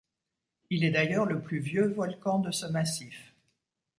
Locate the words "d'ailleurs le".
0.89-1.39